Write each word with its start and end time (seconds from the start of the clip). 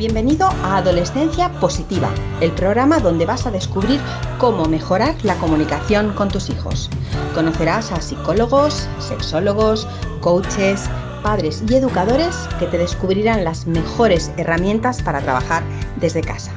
Bienvenido 0.00 0.46
a 0.46 0.78
Adolescencia 0.78 1.50
Positiva, 1.60 2.08
el 2.40 2.52
programa 2.52 3.00
donde 3.00 3.26
vas 3.26 3.46
a 3.46 3.50
descubrir 3.50 4.00
cómo 4.38 4.64
mejorar 4.64 5.14
la 5.24 5.34
comunicación 5.34 6.14
con 6.14 6.30
tus 6.30 6.48
hijos. 6.48 6.88
Conocerás 7.34 7.92
a 7.92 8.00
psicólogos, 8.00 8.88
sexólogos, 8.98 9.86
coaches, 10.22 10.88
padres 11.22 11.62
y 11.68 11.74
educadores 11.74 12.34
que 12.58 12.64
te 12.64 12.78
descubrirán 12.78 13.44
las 13.44 13.66
mejores 13.66 14.32
herramientas 14.38 15.02
para 15.02 15.20
trabajar 15.20 15.62
desde 15.96 16.22
casa. 16.22 16.52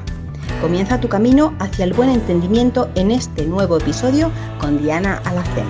Comienza 0.61 1.01
tu 1.01 1.09
camino 1.09 1.53
hacia 1.59 1.83
el 1.83 1.91
buen 1.91 2.11
entendimiento 2.11 2.89
en 2.95 3.11
este 3.11 3.45
nuevo 3.45 3.75
episodio 3.75 4.31
con 4.57 4.81
Diana 4.81 5.21
Alacén. 5.25 5.67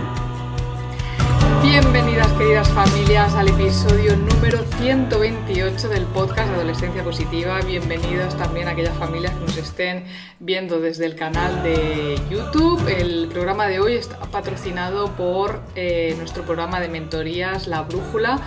Bienvenidas 1.63 2.12
queridas 2.43 2.67
familias 2.71 3.33
al 3.35 3.47
episodio 3.47 4.17
número 4.17 4.65
128 4.77 5.87
del 5.87 6.03
podcast 6.07 6.51
Adolescencia 6.51 7.01
Positiva. 7.01 7.61
Bienvenidos 7.61 8.35
también 8.37 8.67
a 8.67 8.71
aquellas 8.71 8.97
familias 8.97 9.33
que 9.33 9.39
nos 9.39 9.55
estén 9.55 10.03
viendo 10.41 10.81
desde 10.81 11.05
el 11.05 11.15
canal 11.15 11.63
de 11.63 12.19
YouTube. 12.29 12.85
El 12.89 13.29
programa 13.29 13.67
de 13.67 13.79
hoy 13.79 13.93
está 13.93 14.19
patrocinado 14.29 15.15
por 15.15 15.61
eh, 15.75 16.15
nuestro 16.17 16.43
programa 16.43 16.81
de 16.81 16.89
mentorías 16.89 17.67
La 17.67 17.83
Brújula 17.83 18.41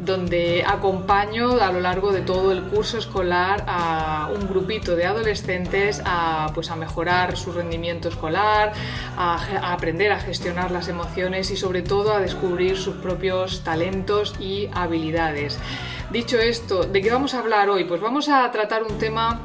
donde 0.00 0.64
acompaño 0.66 1.60
a 1.60 1.70
lo 1.70 1.80
largo 1.80 2.10
de 2.10 2.22
todo 2.22 2.52
el 2.52 2.62
curso 2.62 2.98
escolar 2.98 3.64
a 3.66 4.30
un 4.34 4.48
grupito 4.48 4.96
de 4.96 5.04
adolescentes 5.04 6.02
a, 6.04 6.50
pues, 6.54 6.70
a 6.70 6.76
mejorar 6.76 7.36
su 7.36 7.52
rendimiento 7.52 8.08
escolar, 8.08 8.72
a, 9.16 9.36
a 9.36 9.72
aprender 9.74 10.10
a 10.12 10.18
gestionar 10.18 10.70
las 10.70 10.88
emociones 10.88 11.50
y 11.50 11.56
sobre 11.56 11.82
todo 11.82 12.14
a 12.14 12.20
descubrir 12.20 12.78
sus 12.78 12.96
propios 12.96 13.62
talentos 13.62 14.34
y 14.40 14.68
habilidades. 14.72 15.58
Dicho 16.10 16.38
esto, 16.38 16.84
¿de 16.84 17.02
qué 17.02 17.10
vamos 17.10 17.34
a 17.34 17.40
hablar 17.40 17.68
hoy? 17.68 17.84
Pues 17.84 18.00
vamos 18.00 18.28
a 18.28 18.50
tratar 18.50 18.82
un 18.82 18.98
tema 18.98 19.40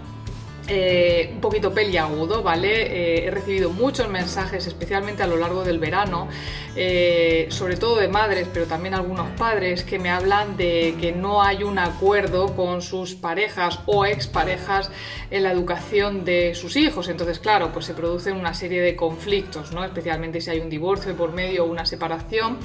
eh, 0.68 1.30
un 1.32 1.42
poquito 1.42 1.72
peliagudo, 1.72 2.42
¿vale? 2.42 2.88
Eh, 2.88 3.28
he 3.28 3.32
recibido 3.32 3.70
muchos 3.70 4.10
mensajes, 4.10 4.66
especialmente 4.66 5.22
a 5.22 5.28
lo 5.28 5.38
largo 5.38 5.64
del 5.64 5.78
verano, 5.78 6.28
eh, 6.76 7.46
sobre 7.50 7.78
todo 7.78 7.98
de 7.98 8.08
madres, 8.08 8.48
pero 8.52 8.66
también 8.66 8.96
algunos 8.96 9.30
padres, 9.38 9.84
que 9.84 10.00
me 10.00 10.10
hablan 10.10 10.58
de 10.58 10.96
que 11.00 11.12
no 11.12 11.44
hay 11.44 11.62
un 11.62 11.78
acuerdo 11.78 12.56
con 12.56 12.82
sus 12.82 13.14
parejas 13.14 13.80
o 13.86 14.08
exparejas 14.08 14.90
en 15.30 15.44
la 15.44 15.52
educación 15.52 16.26
de 16.26 16.56
sus 16.56 16.76
hijos. 16.78 17.10
Entonces, 17.10 17.38
claro, 17.38 17.72
pues 17.72 17.86
se 17.86 17.94
producen 17.94 18.36
una 18.36 18.56
serie 18.56 18.82
de 18.82 18.96
conflictos, 18.96 19.72
¿no? 19.72 19.84
Especialmente 19.86 20.42
si 20.42 20.50
hay 20.50 20.62
un 20.62 20.70
divorcio 20.72 21.16
por 21.16 21.32
medio 21.32 21.66
o 21.66 21.68
una 21.68 21.86
separación. 21.86 22.58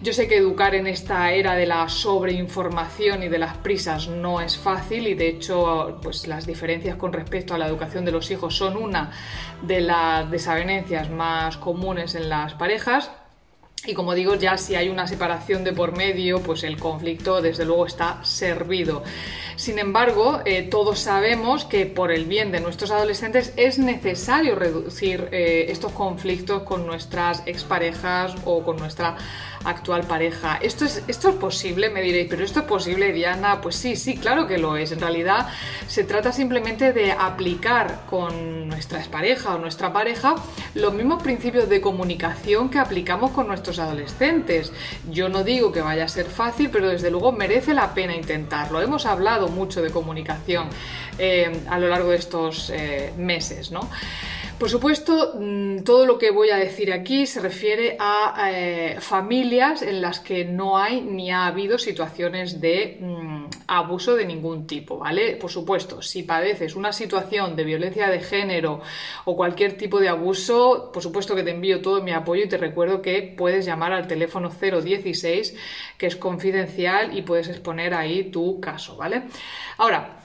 Yo 0.00 0.12
sé 0.12 0.28
que 0.28 0.36
educar 0.36 0.74
en 0.74 0.86
esta 0.86 1.30
era 1.32 1.54
de 1.54 1.66
la 1.66 1.88
sobreinformación 1.88 3.22
y 3.22 3.28
de 3.28 3.38
las 3.38 3.56
prisas 3.58 4.08
no 4.08 4.40
es 4.40 4.58
fácil 4.58 5.06
y 5.06 5.14
de 5.14 5.28
hecho 5.28 5.98
pues 6.02 6.26
las 6.26 6.46
diferencias 6.46 6.96
con 6.96 7.12
respecto 7.12 7.33
a 7.34 7.58
la 7.58 7.66
educación 7.66 8.04
de 8.04 8.12
los 8.12 8.30
hijos 8.30 8.56
son 8.56 8.76
una 8.76 9.10
de 9.62 9.80
las 9.80 10.30
desavenencias 10.30 11.10
más 11.10 11.56
comunes 11.56 12.14
en 12.14 12.28
las 12.28 12.54
parejas. 12.54 13.10
Y 13.86 13.92
como 13.92 14.14
digo, 14.14 14.36
ya 14.36 14.56
si 14.56 14.76
hay 14.76 14.88
una 14.88 15.06
separación 15.06 15.64
de 15.64 15.72
por 15.72 15.96
medio, 15.96 16.40
pues 16.40 16.62
el 16.62 16.78
conflicto 16.78 17.42
desde 17.42 17.66
luego 17.66 17.86
está 17.86 18.24
servido. 18.24 19.02
Sin 19.56 19.78
embargo, 19.78 20.40
eh, 20.46 20.62
todos 20.62 21.00
sabemos 21.00 21.64
que 21.64 21.84
por 21.86 22.10
el 22.10 22.24
bien 22.24 22.50
de 22.50 22.60
nuestros 22.60 22.92
adolescentes 22.92 23.52
es 23.56 23.78
necesario 23.78 24.54
reducir 24.54 25.28
eh, 25.32 25.66
estos 25.68 25.92
conflictos 25.92 26.62
con 26.62 26.86
nuestras 26.86 27.42
exparejas 27.46 28.34
o 28.44 28.62
con 28.62 28.76
nuestra 28.76 29.16
actual 29.64 30.02
pareja. 30.04 30.56
¿Esto 30.56 30.84
es, 30.84 31.02
¿Esto 31.08 31.30
es 31.30 31.36
posible? 31.36 31.90
Me 31.90 32.02
diréis, 32.02 32.26
pero 32.28 32.44
esto 32.44 32.60
es 32.60 32.66
posible, 32.66 33.12
Diana. 33.12 33.60
Pues 33.60 33.76
sí, 33.76 33.96
sí, 33.96 34.16
claro 34.16 34.46
que 34.46 34.58
lo 34.58 34.76
es. 34.76 34.92
En 34.92 35.00
realidad 35.00 35.48
se 35.86 36.04
trata 36.04 36.32
simplemente 36.32 36.92
de 36.92 37.12
aplicar 37.12 38.04
con 38.08 38.68
nuestra 38.68 38.98
expareja 38.98 39.54
o 39.54 39.58
nuestra 39.58 39.92
pareja 39.92 40.34
los 40.74 40.92
mismos 40.92 41.22
principios 41.22 41.68
de 41.68 41.80
comunicación 41.80 42.68
que 42.68 42.78
aplicamos 42.78 43.30
con 43.32 43.46
nuestros 43.46 43.78
adolescentes. 43.78 44.72
Yo 45.10 45.28
no 45.28 45.44
digo 45.44 45.72
que 45.72 45.80
vaya 45.80 46.04
a 46.04 46.08
ser 46.08 46.26
fácil, 46.26 46.70
pero 46.70 46.88
desde 46.88 47.10
luego 47.10 47.32
merece 47.32 47.74
la 47.74 47.94
pena 47.94 48.14
intentarlo. 48.14 48.80
Hemos 48.80 49.06
hablado 49.06 49.48
mucho 49.48 49.82
de 49.82 49.90
comunicación 49.90 50.68
eh, 51.18 51.60
a 51.68 51.78
lo 51.78 51.88
largo 51.88 52.10
de 52.10 52.16
estos 52.16 52.70
eh, 52.70 53.12
meses, 53.16 53.70
¿no? 53.70 53.88
Por 54.58 54.70
supuesto, 54.70 55.34
mm, 55.34 55.82
todo 55.82 56.06
lo 56.06 56.16
que 56.16 56.30
voy 56.30 56.50
a 56.50 56.56
decir 56.56 56.92
aquí 56.92 57.26
se 57.26 57.40
refiere 57.40 57.96
a 57.98 58.50
eh, 58.52 58.96
familias 59.00 59.82
en 59.82 60.00
las 60.00 60.20
que 60.20 60.44
no 60.44 60.78
hay 60.78 61.00
ni 61.00 61.32
ha 61.32 61.46
habido 61.46 61.76
situaciones 61.76 62.60
de 62.60 62.98
mm, 63.00 63.46
abuso 63.66 64.14
de 64.14 64.24
ningún 64.24 64.66
tipo, 64.68 64.98
¿vale? 64.98 65.34
Por 65.36 65.50
supuesto, 65.50 66.02
si 66.02 66.22
padeces 66.22 66.76
una 66.76 66.92
situación 66.92 67.56
de 67.56 67.64
violencia 67.64 68.08
de 68.08 68.20
género 68.20 68.80
o 69.24 69.36
cualquier 69.36 69.76
tipo 69.76 69.98
de 69.98 70.08
abuso, 70.08 70.90
por 70.92 71.02
supuesto 71.02 71.34
que 71.34 71.42
te 71.42 71.50
envío 71.50 71.82
todo 71.82 72.00
mi 72.00 72.12
apoyo 72.12 72.44
y 72.44 72.48
te 72.48 72.56
recuerdo 72.56 73.02
que 73.02 73.34
puedes 73.36 73.66
llamar 73.66 73.92
al 73.92 74.06
teléfono 74.06 74.50
016, 74.50 75.56
que 75.98 76.06
es 76.06 76.14
confidencial 76.14 77.16
y 77.18 77.22
puedes 77.22 77.48
exponer 77.48 77.92
ahí 77.92 78.30
tu 78.30 78.60
caso, 78.60 78.96
¿vale? 78.96 79.24
Ahora, 79.78 80.23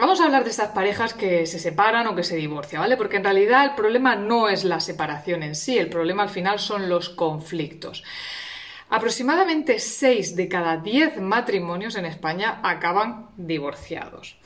Vamos 0.00 0.18
a 0.18 0.24
hablar 0.24 0.44
de 0.44 0.50
estas 0.50 0.70
parejas 0.70 1.12
que 1.12 1.44
se 1.44 1.58
separan 1.58 2.06
o 2.06 2.16
que 2.16 2.22
se 2.22 2.34
divorcian, 2.34 2.80
¿vale? 2.80 2.96
Porque 2.96 3.18
en 3.18 3.24
realidad 3.24 3.66
el 3.66 3.74
problema 3.74 4.16
no 4.16 4.48
es 4.48 4.64
la 4.64 4.80
separación 4.80 5.42
en 5.42 5.54
sí, 5.54 5.76
el 5.76 5.90
problema 5.90 6.22
al 6.22 6.30
final 6.30 6.58
son 6.58 6.88
los 6.88 7.10
conflictos. 7.10 8.02
Aproximadamente 8.88 9.78
6 9.78 10.36
de 10.36 10.48
cada 10.48 10.78
10 10.78 11.20
matrimonios 11.20 11.96
en 11.96 12.06
España 12.06 12.60
acaban 12.62 13.28
divorciados. 13.36 14.38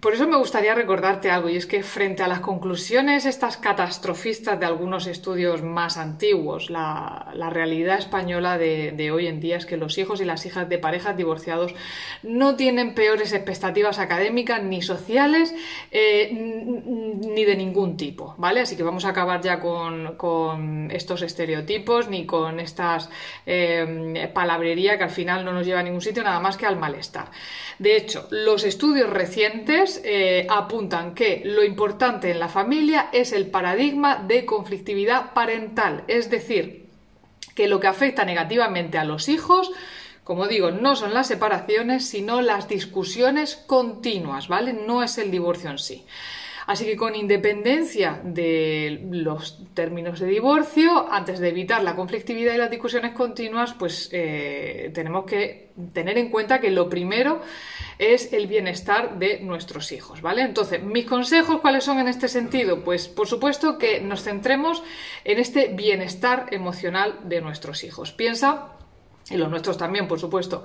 Por 0.00 0.14
eso 0.14 0.28
me 0.28 0.36
gustaría 0.36 0.74
recordarte 0.76 1.28
algo, 1.28 1.48
y 1.48 1.56
es 1.56 1.66
que 1.66 1.82
frente 1.82 2.22
a 2.22 2.28
las 2.28 2.38
conclusiones 2.38 3.26
estas 3.26 3.56
catastrofistas 3.56 4.60
de 4.60 4.66
algunos 4.66 5.08
estudios 5.08 5.62
más 5.62 5.96
antiguos, 5.96 6.70
la, 6.70 7.32
realidad 7.50 7.98
española 7.98 8.58
de, 8.58 9.10
hoy 9.10 9.26
en 9.26 9.40
día 9.40 9.56
es 9.56 9.66
que 9.66 9.76
los 9.76 9.98
hijos 9.98 10.20
y 10.20 10.24
las 10.24 10.46
hijas 10.46 10.68
de 10.68 10.78
parejas 10.78 11.16
divorciados 11.16 11.74
no 12.22 12.54
tienen 12.54 12.94
peores 12.94 13.32
expectativas 13.32 13.98
académicas 13.98 14.62
ni 14.62 14.82
sociales 14.82 15.54
eh, 15.90 16.30
ni 16.32 17.44
de 17.44 17.56
ningún 17.56 17.96
tipo, 17.96 18.34
¿vale? 18.38 18.60
Así 18.60 18.76
que 18.76 18.82
vamos 18.84 19.04
a 19.04 19.08
acabar 19.08 19.40
ya 19.40 19.58
con, 19.58 20.90
estos 20.92 21.22
estereotipos 21.22 22.08
ni 22.08 22.26
con 22.26 22.60
estas 22.60 23.10
eh, 23.46 24.30
palabrería 24.32 24.96
que 24.98 25.04
al 25.04 25.10
final 25.10 25.44
no 25.44 25.52
nos 25.52 25.66
lleva 25.66 25.80
a 25.80 25.82
ningún 25.82 26.02
sitio, 26.02 26.22
nada 26.22 26.38
más 26.38 26.56
que 26.56 26.66
al 26.66 26.76
malestar. 26.76 27.30
De 27.78 27.96
hecho, 27.96 28.28
los 28.30 28.64
estudios 28.64 29.08
recientes 29.08 29.87
eh, 30.04 30.46
apuntan 30.48 31.14
que 31.14 31.42
lo 31.44 31.64
importante 31.64 32.30
en 32.30 32.38
la 32.38 32.48
familia 32.48 33.08
es 33.12 33.32
el 33.32 33.50
paradigma 33.50 34.16
de 34.16 34.44
conflictividad 34.44 35.32
parental, 35.32 36.04
es 36.08 36.30
decir, 36.30 36.86
que 37.54 37.68
lo 37.68 37.80
que 37.80 37.86
afecta 37.86 38.24
negativamente 38.24 38.98
a 38.98 39.04
los 39.04 39.28
hijos 39.28 39.72
como 40.28 40.46
digo, 40.46 40.70
no 40.70 40.94
son 40.94 41.14
las 41.14 41.26
separaciones, 41.26 42.06
sino 42.06 42.42
las 42.42 42.68
discusiones 42.68 43.56
continuas, 43.56 44.46
¿vale? 44.46 44.74
No 44.74 45.02
es 45.02 45.16
el 45.16 45.30
divorcio 45.30 45.70
en 45.70 45.78
sí. 45.78 46.04
Así 46.68 46.84
que 46.84 46.98
con 46.98 47.14
independencia 47.16 48.20
de 48.22 49.00
los 49.10 49.58
términos 49.72 50.20
de 50.20 50.26
divorcio, 50.26 51.10
antes 51.10 51.38
de 51.38 51.48
evitar 51.48 51.82
la 51.82 51.96
conflictividad 51.96 52.52
y 52.52 52.58
las 52.58 52.70
discusiones 52.70 53.12
continuas, 53.12 53.72
pues 53.72 54.10
eh, 54.12 54.90
tenemos 54.92 55.24
que 55.24 55.70
tener 55.94 56.18
en 56.18 56.28
cuenta 56.28 56.60
que 56.60 56.70
lo 56.70 56.90
primero 56.90 57.40
es 57.98 58.34
el 58.34 58.48
bienestar 58.48 59.18
de 59.18 59.40
nuestros 59.40 59.92
hijos, 59.92 60.20
¿vale? 60.20 60.42
Entonces, 60.42 60.82
mis 60.82 61.06
consejos, 61.06 61.62
¿cuáles 61.62 61.84
son 61.84 62.00
en 62.00 62.08
este 62.08 62.28
sentido? 62.28 62.84
Pues 62.84 63.08
por 63.08 63.26
supuesto 63.26 63.78
que 63.78 64.02
nos 64.02 64.22
centremos 64.22 64.82
en 65.24 65.38
este 65.38 65.68
bienestar 65.68 66.48
emocional 66.50 67.20
de 67.24 67.40
nuestros 67.40 67.82
hijos. 67.82 68.12
Piensa, 68.12 68.74
y 69.30 69.36
los 69.36 69.50
nuestros 69.50 69.76
también, 69.76 70.08
por 70.08 70.18
supuesto, 70.18 70.64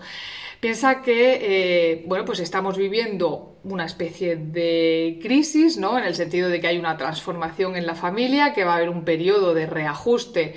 Piensa 0.63 1.01
que, 1.01 1.39
eh, 1.41 2.03
bueno, 2.05 2.23
pues 2.23 2.39
estamos 2.39 2.77
viviendo 2.77 3.57
una 3.65 3.83
especie 3.83 4.37
de 4.37 5.19
crisis, 5.21 5.75
¿no? 5.75 5.99
En 5.99 6.05
el 6.05 6.15
sentido 6.15 6.47
de 6.47 6.61
que 6.61 6.67
hay 6.67 6.77
una 6.77 6.95
transformación 6.95 7.75
en 7.75 7.85
la 7.85 7.95
familia, 7.95 8.53
que 8.53 8.63
va 8.63 8.71
a 8.71 8.77
haber 8.77 8.87
un 8.87 9.03
periodo 9.03 9.53
de 9.53 9.65
reajuste 9.65 10.55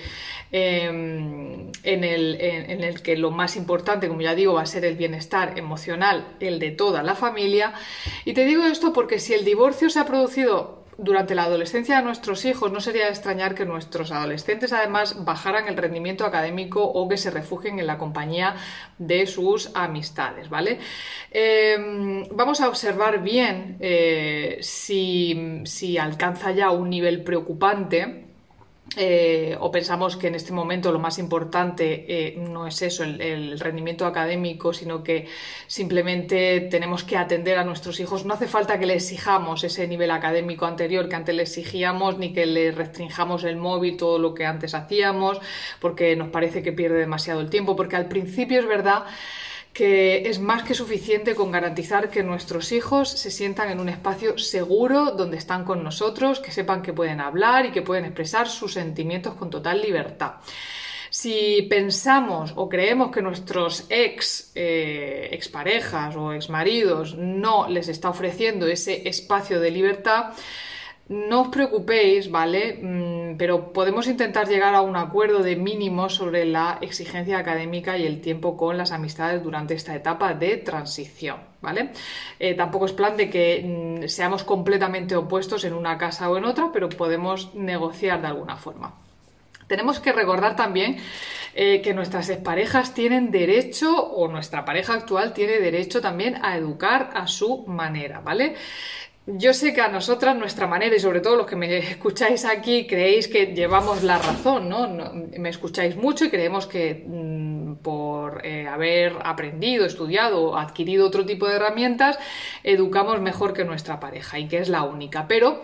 em, 0.52 1.72
en, 1.82 2.04
el, 2.04 2.40
en, 2.40 2.84
el, 2.84 3.02
que 3.02 3.16
lo 3.16 3.32
más 3.32 3.56
importante, 3.56 4.06
como 4.06 4.20
ya 4.20 4.36
digo, 4.36 4.54
va 4.54 4.62
a 4.62 4.66
ser 4.66 4.84
el 4.84 4.94
bienestar 4.94 5.58
emocional, 5.58 6.36
el 6.38 6.60
de 6.60 6.70
toda 6.70 7.02
la 7.02 7.16
familia. 7.16 7.74
Y 8.24 8.32
te 8.32 8.44
digo 8.44 8.64
esto 8.64 8.92
porque 8.92 9.18
si 9.18 9.34
el 9.34 9.44
divorcio 9.44 9.90
se 9.90 9.98
ha 9.98 10.06
producido 10.06 10.85
durante 10.98 11.34
la 11.34 11.44
adolescencia 11.44 11.96
de 11.96 12.02
nuestros 12.02 12.44
hijos 12.44 12.72
no 12.72 12.80
sería 12.80 13.08
extrañar 13.08 13.54
que 13.54 13.64
nuestros 13.64 14.12
adolescentes 14.12 14.72
además 14.72 15.24
bajaran 15.24 15.68
el 15.68 15.76
rendimiento 15.76 16.24
académico 16.24 16.82
o 16.82 17.08
que 17.08 17.16
se 17.16 17.30
refugien 17.30 17.78
en 17.78 17.86
la 17.86 17.98
compañía 17.98 18.56
de 18.98 19.26
sus 19.26 19.70
amistades, 19.74 20.48
¿vale? 20.48 20.78
Em, 21.30 22.24
vamos 22.32 22.60
a 22.60 22.68
observar 22.68 23.22
bien 23.22 23.76
eh, 23.80 24.58
si, 24.60 25.62
si 25.64 25.98
alcanza 25.98 26.52
ya 26.52 26.70
un 26.70 26.90
nivel 26.90 27.22
preocupante 27.22 28.25
eh, 28.94 29.56
o 29.58 29.70
pensamos 29.70 30.16
que 30.16 30.28
en 30.28 30.36
este 30.36 30.52
momento 30.52 30.92
lo 30.92 31.00
más 31.00 31.18
importante 31.18 32.06
eh, 32.08 32.36
no 32.38 32.68
es 32.68 32.80
eso, 32.82 33.02
el, 33.02 33.58
rendimiento 33.58 34.06
académico, 34.06 34.72
sino 34.72 35.02
que 35.02 35.26
simplemente 35.66 36.60
tenemos 36.70 37.02
que 37.02 37.16
atender 37.16 37.58
a 37.58 37.64
nuestros 37.64 37.98
hijos. 37.98 38.24
No 38.24 38.34
hace 38.34 38.46
falta 38.46 38.78
que 38.78 38.86
le 38.86 38.94
exijamos 38.94 39.64
ese 39.64 39.88
nivel 39.88 40.12
académico 40.12 40.66
anterior 40.66 41.08
que 41.08 41.16
antes 41.16 41.34
le 41.34 41.42
exigíamos, 41.42 42.18
ni 42.18 42.32
que 42.32 42.46
le 42.46 42.70
restringamos 42.70 43.42
el 43.44 43.56
móvil, 43.56 43.96
todo 43.96 44.18
lo 44.18 44.34
que 44.34 44.46
antes 44.46 44.74
hacíamos, 44.74 45.40
porque 45.80 46.14
nos 46.14 46.28
parece 46.28 46.62
que 46.62 46.72
pierde 46.72 46.98
demasiado 46.98 47.40
el 47.40 47.50
tiempo, 47.50 47.74
porque 47.74 47.96
al 47.96 48.06
principio 48.06 48.60
es 48.60 48.66
verdad 48.68 49.04
que 49.76 50.26
es 50.26 50.40
más 50.40 50.62
que 50.62 50.72
suficiente 50.72 51.34
con 51.34 51.52
garantizar 51.52 52.08
que 52.08 52.22
nuestros 52.22 52.72
hijos 52.72 53.10
se 53.10 53.30
sientan 53.30 53.68
en 53.70 53.78
un 53.78 53.90
espacio 53.90 54.38
seguro 54.38 55.10
donde 55.10 55.36
están 55.36 55.66
con 55.66 55.84
nosotros, 55.84 56.40
que 56.40 56.50
sepan 56.50 56.80
que 56.80 56.94
pueden 56.94 57.20
hablar 57.20 57.66
y 57.66 57.72
que 57.72 57.82
pueden 57.82 58.06
expresar 58.06 58.48
sus 58.48 58.72
sentimientos 58.72 59.34
con 59.34 59.50
total 59.50 59.82
libertad. 59.82 60.36
Si 61.10 61.66
pensamos 61.68 62.54
o 62.56 62.70
creemos 62.70 63.10
que 63.10 63.20
nuestros 63.20 63.84
ex 63.90 64.50
eh, 64.54 65.28
exparejas 65.32 66.16
o 66.16 66.32
exmaridos 66.32 67.14
no 67.14 67.68
les 67.68 67.88
está 67.88 68.08
ofreciendo 68.08 68.66
ese 68.66 69.06
espacio 69.06 69.60
de 69.60 69.70
libertad, 69.72 70.32
no 71.08 71.42
os 71.42 71.48
preocupéis, 71.48 72.30
¿vale? 72.30 72.78
Mm, 72.82 73.36
pero 73.36 73.72
podemos 73.72 74.08
intentar 74.08 74.48
llegar 74.48 74.74
a 74.74 74.80
un 74.80 74.96
acuerdo 74.96 75.42
de 75.42 75.54
mínimo 75.54 76.08
sobre 76.08 76.44
la 76.44 76.78
exigencia 76.80 77.38
académica 77.38 77.96
y 77.96 78.06
el 78.06 78.20
tiempo 78.20 78.56
con 78.56 78.76
las 78.76 78.90
amistades 78.90 79.42
durante 79.42 79.74
esta 79.74 79.94
etapa 79.94 80.34
de 80.34 80.56
transición, 80.56 81.38
¿vale? 81.60 81.90
Eh, 82.40 82.54
tampoco 82.54 82.86
es 82.86 82.92
plan 82.92 83.16
de 83.16 83.30
que 83.30 84.00
mm, 84.04 84.08
seamos 84.08 84.42
completamente 84.42 85.14
opuestos 85.14 85.64
en 85.64 85.74
una 85.74 85.96
casa 85.96 86.28
o 86.28 86.36
en 86.36 86.44
otra, 86.44 86.70
pero 86.72 86.88
podemos 86.88 87.54
negociar 87.54 88.20
de 88.20 88.26
alguna 88.26 88.56
forma. 88.56 88.94
Tenemos 89.68 89.98
que 89.98 90.12
recordar 90.12 90.54
también 90.54 90.96
eh, 91.54 91.80
que 91.82 91.92
nuestras 91.94 92.30
parejas 92.38 92.94
tienen 92.94 93.30
derecho, 93.30 93.90
o 93.96 94.28
nuestra 94.28 94.64
pareja 94.64 94.94
actual 94.94 95.32
tiene 95.32 95.58
derecho 95.58 96.00
también 96.00 96.38
a 96.44 96.56
educar 96.56 97.10
a 97.14 97.26
su 97.26 97.64
manera, 97.66 98.20
¿vale? 98.20 98.54
Yo 99.28 99.52
sé 99.52 99.74
que 99.74 99.80
a 99.80 99.88
nosotras, 99.88 100.36
nuestra 100.36 100.68
manera, 100.68 100.94
y 100.94 101.00
sobre 101.00 101.20
todo 101.20 101.34
los 101.34 101.46
que 101.46 101.56
me 101.56 101.78
escucháis 101.78 102.44
aquí, 102.44 102.86
creéis 102.86 103.26
que 103.26 103.46
llevamos 103.46 104.04
la 104.04 104.18
razón, 104.18 104.68
¿no? 104.68 104.86
me 105.36 105.48
escucháis 105.48 105.96
mucho 105.96 106.26
y 106.26 106.30
creemos 106.30 106.68
que 106.68 107.04
mm, 107.04 107.46
por 107.82 108.46
eh, 108.46 108.68
haber 108.68 109.16
aprendido, 109.24 109.84
estudiado, 109.84 110.56
adquirido 110.56 111.06
otro 111.06 111.26
tipo 111.26 111.48
de 111.48 111.56
herramientas, 111.56 112.18
educamos 112.62 113.20
mejor 113.20 113.52
que 113.52 113.64
nuestra 113.64 113.98
pareja 113.98 114.38
y 114.38 114.46
que 114.46 114.58
es 114.58 114.68
la 114.68 114.84
única. 114.84 115.26
Pero 115.26 115.62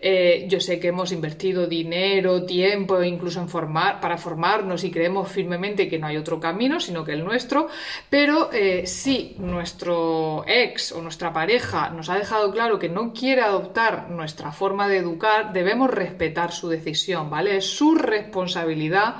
eh, 0.00 0.46
yo 0.48 0.60
sé 0.60 0.80
que 0.80 0.88
hemos 0.88 1.12
invertido 1.12 1.66
dinero, 1.66 2.44
tiempo, 2.44 3.02
incluso 3.02 3.40
en 3.40 3.48
formar, 3.48 4.00
para 4.00 4.18
formarnos 4.18 4.84
y 4.84 4.90
creemos 4.90 5.30
firmemente 5.30 5.88
que 5.88 5.98
no 5.98 6.06
hay 6.06 6.16
otro 6.16 6.38
camino 6.40 6.80
sino 6.80 7.04
que 7.04 7.12
el 7.12 7.24
nuestro, 7.24 7.68
pero 8.10 8.50
eh, 8.52 8.86
si 8.86 9.34
nuestro 9.38 10.44
ex 10.46 10.92
o 10.92 11.00
nuestra 11.00 11.32
pareja 11.32 11.90
nos 11.90 12.10
ha 12.10 12.16
dejado 12.16 12.50
claro 12.50 12.78
que 12.78 12.88
no 12.88 13.03
quiere 13.12 13.42
adoptar 13.42 14.10
nuestra 14.10 14.52
forma 14.52 14.88
de 14.88 14.98
educar, 14.98 15.52
debemos 15.52 15.90
respetar 15.90 16.52
su 16.52 16.68
decisión, 16.68 17.30
¿vale? 17.30 17.56
Es 17.56 17.66
su 17.66 17.94
responsabilidad 17.94 19.16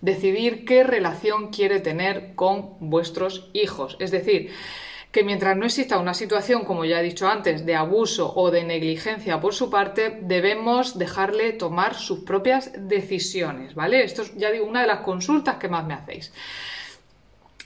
decidir 0.00 0.64
qué 0.64 0.84
relación 0.84 1.48
quiere 1.50 1.80
tener 1.80 2.34
con 2.34 2.76
vuestros 2.80 3.50
hijos. 3.54 3.96
Es 4.00 4.10
decir, 4.10 4.50
que 5.12 5.24
mientras 5.24 5.56
no 5.56 5.66
exista 5.66 5.98
una 5.98 6.14
situación, 6.14 6.64
como 6.64 6.84
ya 6.84 7.00
he 7.00 7.04
dicho 7.04 7.28
antes, 7.28 7.66
de 7.66 7.74
abuso 7.74 8.32
o 8.34 8.50
de 8.50 8.64
negligencia 8.64 9.40
por 9.40 9.54
su 9.54 9.70
parte, 9.70 10.18
debemos 10.22 10.98
dejarle 10.98 11.52
tomar 11.52 11.94
sus 11.94 12.20
propias 12.20 12.72
decisiones, 12.88 13.74
¿vale? 13.74 14.02
Esto 14.02 14.22
es, 14.22 14.34
ya 14.36 14.50
digo, 14.50 14.64
una 14.64 14.80
de 14.80 14.86
las 14.86 15.00
consultas 15.00 15.56
que 15.56 15.68
más 15.68 15.86
me 15.86 15.94
hacéis. 15.94 16.32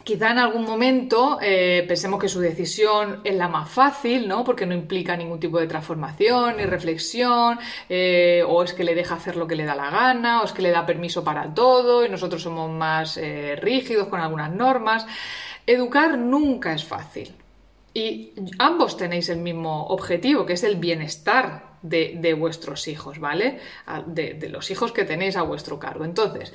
Quizá 0.06 0.30
en 0.30 0.38
algún 0.38 0.64
momento 0.64 1.40
eh, 1.42 1.84
pensemos 1.88 2.20
que 2.20 2.28
su 2.28 2.38
decisión 2.38 3.22
es 3.24 3.34
la 3.34 3.48
más 3.48 3.68
fácil, 3.68 4.28
¿no? 4.28 4.44
Porque 4.44 4.64
no 4.64 4.72
implica 4.72 5.16
ningún 5.16 5.40
tipo 5.40 5.58
de 5.58 5.66
transformación 5.66 6.58
ni 6.58 6.64
reflexión, 6.64 7.58
eh, 7.88 8.44
o 8.46 8.62
es 8.62 8.72
que 8.72 8.84
le 8.84 8.94
deja 8.94 9.16
hacer 9.16 9.34
lo 9.34 9.48
que 9.48 9.56
le 9.56 9.64
da 9.64 9.74
la 9.74 9.90
gana, 9.90 10.42
o 10.42 10.44
es 10.44 10.52
que 10.52 10.62
le 10.62 10.70
da 10.70 10.86
permiso 10.86 11.24
para 11.24 11.52
todo 11.52 12.06
y 12.06 12.08
nosotros 12.08 12.40
somos 12.40 12.70
más 12.70 13.16
eh, 13.16 13.56
rígidos 13.56 14.06
con 14.06 14.20
algunas 14.20 14.52
normas. 14.52 15.04
Educar 15.66 16.16
nunca 16.16 16.72
es 16.72 16.84
fácil 16.84 17.34
y 17.92 18.32
ambos 18.60 18.96
tenéis 18.96 19.28
el 19.28 19.38
mismo 19.38 19.88
objetivo, 19.88 20.46
que 20.46 20.52
es 20.52 20.62
el 20.62 20.76
bienestar 20.76 21.78
de, 21.82 22.36
vuestros 22.38 22.86
hijos, 22.86 23.18
¿vale? 23.18 23.58
De, 24.06 24.34
de 24.34 24.48
los 24.50 24.70
hijos 24.70 24.92
que 24.92 25.04
tenéis 25.04 25.36
a 25.36 25.42
vuestro 25.42 25.80
cargo. 25.80 26.04
Entonces, 26.04 26.54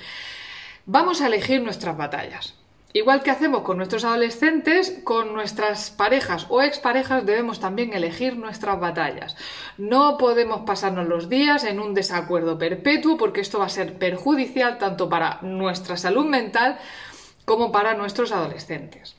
vamos 0.85 1.19
a 1.19 1.27
elegir 1.27 1.61
nuestras 1.61 1.97
batallas. 1.97 2.60
Igual 2.93 3.23
que 3.23 3.31
hacemos 3.31 3.61
con 3.61 3.77
nuestros 3.77 4.03
adolescentes, 4.03 4.99
con 5.03 5.33
nuestras 5.33 5.91
parejas 5.91 6.45
o 6.49 6.61
exparejas 6.61 7.25
debemos 7.25 7.59
también 7.59 7.93
elegir 7.93 8.35
nuestras 8.35 8.79
batallas. 8.79 9.37
No 9.77 10.17
podemos 10.17 10.61
pasarnos 10.61 11.07
los 11.07 11.29
días 11.29 11.63
en 11.63 11.79
un 11.79 11.93
desacuerdo 11.93 12.57
perpetuo 12.57 13.17
porque 13.17 13.39
esto 13.41 13.59
va 13.59 13.65
a 13.65 13.69
ser 13.69 13.97
perjudicial 13.97 14.77
tanto 14.77 15.07
para 15.07 15.39
nuestra 15.41 15.95
salud 15.95 16.25
mental 16.25 16.79
como 17.45 17.71
para 17.71 17.93
nuestros 17.93 18.33
adolescentes. 18.33 19.15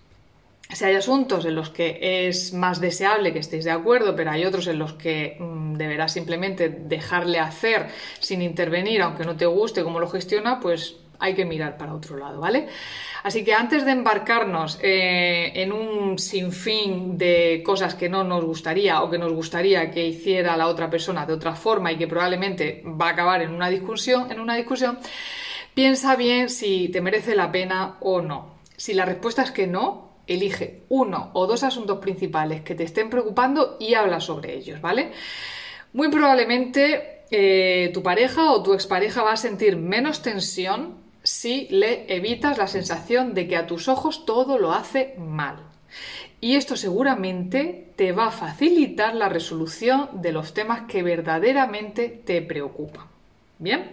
Si 0.70 0.84
hay 0.84 0.94
asuntos 0.94 1.44
en 1.44 1.54
los 1.54 1.68
que 1.68 2.28
es 2.28 2.54
más 2.54 2.80
deseable 2.80 3.32
que 3.32 3.38
estéis 3.38 3.64
de 3.64 3.70
acuerdo, 3.70 4.16
pero 4.16 4.30
hay 4.30 4.44
otros 4.46 4.66
en 4.68 4.78
los 4.78 4.94
que 4.94 5.36
mm, 5.38 5.74
deberás 5.74 6.12
simplemente 6.12 6.70
dejarle 6.70 7.38
hacer 7.38 7.88
sin 8.20 8.40
intervenir, 8.40 9.02
aunque 9.02 9.24
no 9.24 9.36
te 9.36 9.44
guste 9.44 9.82
cómo 9.82 10.00
lo 10.00 10.08
gestiona, 10.08 10.60
pues 10.60 10.96
hay 11.22 11.34
que 11.34 11.44
mirar 11.44 11.78
para 11.78 11.94
otro 11.94 12.16
lado, 12.18 12.40
¿vale? 12.40 12.68
Así 13.22 13.44
que 13.44 13.54
antes 13.54 13.84
de 13.84 13.92
embarcarnos 13.92 14.78
eh, 14.82 15.52
en 15.54 15.72
un 15.72 16.18
sinfín 16.18 17.16
de 17.16 17.62
cosas 17.64 17.94
que 17.94 18.08
no 18.08 18.24
nos 18.24 18.44
gustaría 18.44 19.02
o 19.02 19.08
que 19.08 19.18
nos 19.18 19.32
gustaría 19.32 19.90
que 19.90 20.06
hiciera 20.06 20.56
la 20.56 20.66
otra 20.66 20.90
persona 20.90 21.24
de 21.24 21.32
otra 21.32 21.54
forma 21.54 21.92
y 21.92 21.96
que 21.96 22.06
probablemente 22.06 22.82
va 22.84 23.08
a 23.08 23.12
acabar 23.12 23.40
en 23.42 23.54
una 23.54 23.70
discusión, 23.70 24.30
en 24.30 24.40
una 24.40 24.56
discusión, 24.56 24.98
Piensa 25.74 26.16
bien 26.16 26.50
si 26.50 26.88
te 26.88 27.00
merece 27.00 27.34
la 27.34 27.50
pena 27.50 27.96
o 28.00 28.20
no. 28.20 28.56
Si 28.76 28.92
la 28.92 29.06
respuesta 29.06 29.42
es 29.42 29.52
que 29.52 29.66
no, 29.66 30.18
elige 30.26 30.82
uno 30.90 31.30
o 31.32 31.46
dos 31.46 31.62
asuntos 31.62 31.98
principales 31.98 32.60
que 32.60 32.74
te 32.74 32.84
estén 32.84 33.08
preocupando 33.08 33.78
y 33.80 33.94
habla 33.94 34.20
sobre 34.20 34.54
ellos, 34.54 34.82
¿vale? 34.82 35.12
Muy 35.94 36.10
probablemente 36.10 37.24
eh, 37.30 37.90
tu 37.94 38.02
pareja 38.02 38.52
o 38.52 38.62
tu 38.62 38.74
expareja 38.74 39.22
va 39.22 39.32
a 39.32 39.36
sentir 39.36 39.76
menos 39.76 40.20
tensión 40.20 41.01
si 41.22 41.68
le 41.70 42.12
evitas 42.14 42.58
la 42.58 42.66
sensación 42.66 43.34
de 43.34 43.48
que 43.48 43.56
a 43.56 43.66
tus 43.66 43.88
ojos 43.88 44.24
todo 44.26 44.58
lo 44.58 44.72
hace 44.72 45.14
mal. 45.18 45.56
Y 46.40 46.56
esto 46.56 46.76
seguramente 46.76 47.92
te 47.96 48.12
va 48.12 48.26
a 48.26 48.32
facilitar 48.32 49.14
la 49.14 49.28
resolución 49.28 50.08
de 50.22 50.32
los 50.32 50.54
temas 50.54 50.82
que 50.88 51.02
verdaderamente 51.02 52.08
te 52.08 52.42
preocupan. 52.42 53.06
Bien. 53.58 53.90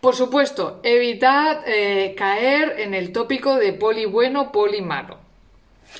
Por 0.00 0.14
supuesto, 0.14 0.80
evitad 0.82 1.62
eh, 1.66 2.14
caer 2.14 2.80
en 2.80 2.92
el 2.92 3.12
tópico 3.12 3.56
de 3.56 3.72
poli 3.72 4.04
bueno, 4.04 4.52
poli 4.52 4.82
malo. 4.82 5.23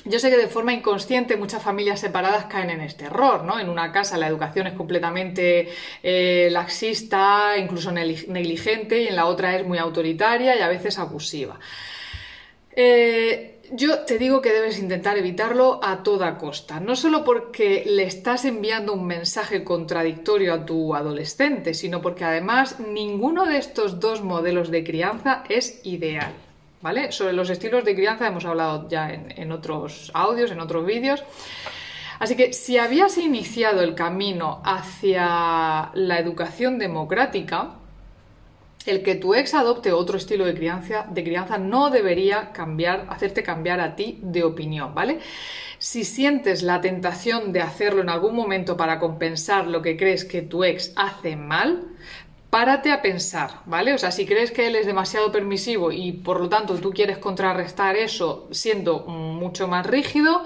Yo 0.03 0.19
sé 0.19 0.29
que 0.29 0.37
de 0.37 0.47
forma 0.47 0.73
inconsciente 0.73 1.37
muchas 1.37 1.63
familias 1.63 1.99
separadas 1.99 2.45
caen 2.45 2.69
en 2.69 2.81
este 2.81 3.05
error, 3.05 3.43
¿no? 3.43 3.59
En 3.59 3.69
una 3.69 3.91
casa 3.91 4.17
la 4.17 4.27
educación 4.27 4.67
es 4.67 4.73
completamente 4.73 5.69
eh, 6.03 6.49
laxista, 6.51 7.57
incluso 7.57 7.91
negligente, 7.91 9.01
y 9.01 9.07
en 9.07 9.15
la 9.15 9.25
otra 9.25 9.55
es 9.55 9.65
muy 9.65 9.77
autoritaria 9.77 10.55
y 10.57 10.61
a 10.61 10.67
veces 10.67 10.99
abusiva. 10.99 11.59
Eh, 12.75 13.61
yo 13.71 13.99
te 13.99 14.19
digo 14.19 14.41
que 14.41 14.51
debes 14.51 14.77
intentar 14.79 15.17
evitarlo 15.17 15.79
a 15.81 16.03
toda 16.03 16.37
costa, 16.37 16.79
no 16.79 16.95
solo 16.95 17.23
porque 17.23 17.83
le 17.87 18.03
estás 18.03 18.45
enviando 18.45 18.93
un 18.93 19.07
mensaje 19.07 19.63
contradictorio 19.63 20.53
a 20.53 20.65
tu 20.65 20.93
adolescente, 20.93 21.73
sino 21.73 22.01
porque 22.01 22.25
además 22.25 22.79
ninguno 22.79 23.45
de 23.45 23.57
estos 23.57 23.99
dos 23.99 24.21
modelos 24.21 24.69
de 24.69 24.83
crianza 24.83 25.43
es 25.49 25.81
ideal. 25.83 26.33
¿Vale? 26.81 27.11
Sobre 27.11 27.33
los 27.33 27.49
estilos 27.49 27.83
de 27.83 27.95
crianza 27.95 28.27
hemos 28.27 28.45
hablado 28.45 28.87
ya 28.87 29.11
en, 29.11 29.51
otros 29.51 30.11
audios, 30.13 30.51
en 30.51 30.59
otros 30.59 30.85
vídeos. 30.85 31.23
Así 32.19 32.35
que 32.35 32.53
si 32.53 32.77
habías 32.77 33.17
iniciado 33.17 33.81
el 33.81 33.95
camino 33.95 34.61
hacia 34.63 35.91
la 35.93 36.19
educación 36.19 36.77
democrática, 36.77 37.75
el 38.85 39.01
que 39.01 39.15
tu 39.15 39.33
ex 39.33 39.53
adopte 39.53 39.91
otro 39.91 40.17
estilo 40.17 40.45
de 40.45 40.53
crianza, 40.53 41.07
de 41.09 41.23
crianza 41.23 41.57
no 41.57 41.89
debería 41.89 42.51
cambiar, 42.51 43.07
hacerte 43.09 43.41
cambiar 43.41 43.79
a 43.79 43.95
ti 43.95 44.19
de 44.21 44.43
opinión, 44.43 44.93
¿vale? 44.93 45.19
Si 45.79 46.03
sientes 46.03 46.63
la 46.63 46.81
tentación 46.81 47.51
de 47.51 47.61
hacerlo 47.61 48.01
en 48.01 48.09
algún 48.09 48.35
momento 48.35 48.77
para 48.77 48.99
compensar 48.99 49.67
lo 49.67 49.81
que 49.81 49.97
crees 49.97 50.23
que 50.23 50.41
tu 50.41 50.63
ex 50.63 50.93
hace 50.95 51.35
mal, 51.35 51.83
párate 52.55 52.93
a 52.93 53.01
pensar, 53.01 53.59
¿vale? 53.65 53.93
O 53.93 53.97
sea, 53.97 54.11
si 54.11 54.25
crees 54.25 54.51
que 54.51 54.67
él 54.67 54.77
es 54.77 54.85
demasiado 54.85 55.29
permisivo 55.29 55.91
y 55.91 56.13
por 56.13 56.39
lo 56.39 56.47
tanto 56.47 56.75
tú 56.75 56.91
quieres 56.91 57.17
contrarrestar 57.17 57.97
eso 57.97 58.47
siendo 58.51 58.99
mucho 58.99 59.67
más 59.67 59.85
rígido, 59.85 60.41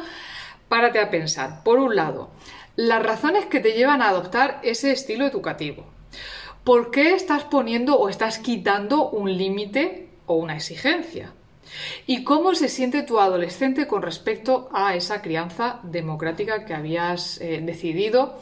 párate 0.70 1.00
a 1.00 1.12
pensar. 1.12 1.62
Por 1.63 1.78
un 1.78 1.96
lado, 1.96 2.32
las 2.75 3.04
razones 3.04 3.46
que 3.46 3.60
te 3.60 3.74
llevan 3.74 4.01
a 4.01 4.10
adoptar 4.10 4.60
ese 4.63 4.92
estilo 4.92 5.28
educativo. 5.28 5.86
¿por 6.63 6.89
qué 6.89 7.13
estás 7.13 7.44
poniendo 7.44 7.96
o 7.96 8.10
estás 8.10 8.39
quitando 8.39 9.10
un 9.10 9.38
límite 9.38 10.10
o 10.25 10.36
una 10.36 10.56
exigencia? 10.56 11.34
¿Y 12.08 12.24
cómo 12.24 12.56
se 12.56 12.70
siente 12.70 13.04
tu 13.04 13.20
adolescente 13.20 13.88
con 13.88 14.01
respecto 14.01 14.70
a 14.74 14.96
esa 14.96 15.22
crianza 15.22 15.80
democrática 15.84 16.66
que 16.66 16.74
habías 16.74 17.39
eh, 17.39 17.62
decidido 17.63 18.39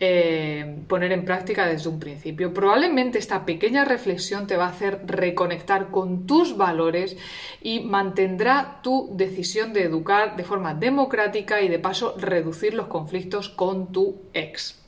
eh, 0.00 0.82
poner 0.88 1.12
en 1.12 1.24
práctica 1.24 1.66
desde 1.66 1.88
un 1.88 2.00
principio? 2.00 2.52
Probablemente 2.52 3.18
esta 3.18 3.44
pequeña 3.44 3.84
reflexión 3.84 4.46
te 4.46 4.56
va 4.56 4.64
a 4.64 4.70
hacer 4.70 5.02
reconectar 5.06 5.90
con 5.90 6.26
tus 6.26 6.56
valores 6.56 7.16
y 7.62 7.80
mantendrá 7.80 8.80
tu 8.82 9.10
decisión 9.12 9.72
de 9.72 9.84
educar 9.84 10.36
de 10.36 10.44
forma 10.44 10.74
democrática 10.74 11.60
y 11.60 11.68
de 11.68 11.78
paso 11.78 12.14
reducir 12.18 12.74
los 12.74 12.86
conflictos 12.86 13.48
con 13.50 13.92
tu 13.92 14.22
ex. 14.32 14.79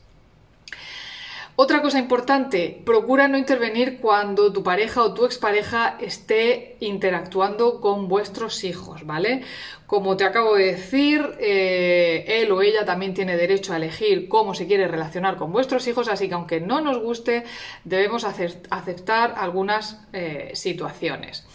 Otra 1.55 1.83
cosa 1.83 1.99
importante, 1.99 2.81
procura 2.83 3.27
no 3.27 3.37
intervenir 3.37 3.99
cuando 3.99 4.51
tu 4.51 4.63
pareja 4.63 5.03
o 5.03 5.13
tu 5.13 5.23
expareja 5.23 5.97
esté 6.01 6.77
interactuando 6.79 7.79
con 7.79 8.07
vuestros 8.07 8.63
hijos, 8.63 9.05
¿vale? 9.05 9.43
Como 9.85 10.17
te 10.17 10.23
acabo 10.23 10.55
de 10.55 10.65
decir, 10.65 11.21
eh, 11.39 12.25
él 12.27 12.51
o 12.51 12.63
ella 12.63 12.85
también 12.85 13.13
tiene 13.13 13.37
derecho 13.37 13.71
a 13.71 13.77
elegir 13.77 14.27
cómo 14.27 14.55
se 14.55 14.65
quiere 14.65 14.87
relacionar 14.87 15.37
con 15.37 15.51
vuestros 15.51 15.87
hijos, 15.87 16.07
así 16.07 16.27
que 16.27 16.33
aunque 16.33 16.59
no 16.59 16.81
nos 16.81 16.97
guste, 16.97 17.43
debemos 17.83 18.23
aceptar 18.25 19.35
algunas 19.37 20.07
eh, 20.11 20.49
situaciones. 20.55 21.45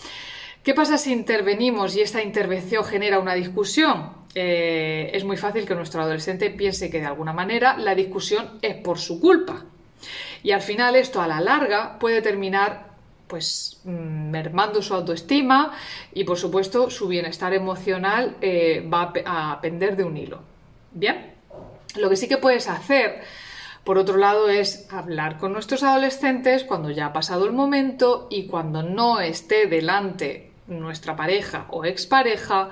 ¿Qué 0.63 0.75
pasa 0.75 0.97
si 0.97 1.13
intervenimos 1.13 1.97
y 1.97 2.03
esta 2.03 2.23
intervención 2.23 2.85
genera 2.85 3.19
una 3.19 3.35
discusión? 3.35 4.13
Eh, 4.37 5.11
es 5.13 5.25
muy 5.25 5.37
fácil 5.37 5.67
que 5.67 5.75
nuestro 5.75 6.03
adolescente 6.03 6.51
piense 6.51 6.89
que 6.89 7.01
de 7.01 7.07
alguna 7.07 7.33
manera 7.33 7.77
la 7.77 7.97
discusión 7.97 8.61
es 8.63 8.77
por 8.77 8.99
su 9.01 9.19
culpa, 9.19 9.65
y 10.43 10.53
al 10.53 10.63
final 10.63 10.97
esto 10.97 11.21
a 11.21 11.27
la 11.27 11.41
larga 11.41 11.99
puede 11.99 12.23
terminar 12.23 12.89
pues 13.27 13.81
mm, 13.85 14.31
mermando 14.31 14.81
su 14.83 14.95
autoestima 14.95 15.73
y 16.13 16.25
por 16.25 16.39
supuesto 16.39 16.91
su 16.91 17.09
bienestar 17.09 17.53
emocional 17.53 18.37
eh, 18.41 18.89
va 18.93 19.13
a 19.25 19.61
pender 19.61 19.97
de 19.97 20.05
un 20.05 20.17
hilo. 20.17 20.41
Bien, 20.93 21.35
lo 21.97 22.09
que 22.09 22.17
sí 22.17 22.29
que 22.29 22.39
puedes 22.39 22.69
hacer 22.69 23.23
por 23.89 23.97
otro 23.97 24.19
lado, 24.19 24.51
es 24.51 24.87
hablar 24.93 25.39
con 25.39 25.55
nuestros 25.55 25.83
adolescentes 25.83 26.63
cuando 26.63 26.91
ya 26.91 27.07
ha 27.07 27.13
pasado 27.15 27.47
el 27.47 27.55
momento 27.55 28.27
y 28.29 28.47
cuando 28.47 28.83
no 28.83 29.19
esté 29.19 29.65
delante 29.65 30.51
nuestra 30.67 31.17
pareja 31.17 31.65
o 31.71 31.87
expareja, 31.87 32.69